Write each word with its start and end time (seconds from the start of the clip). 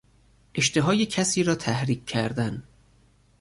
اشتهای 0.53 1.05
کسی 1.05 1.43
را 1.43 1.55
تحریک 1.55 2.05
کردن 2.05 2.63